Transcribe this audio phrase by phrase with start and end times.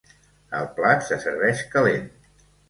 [0.59, 2.09] El plat se serveix calent.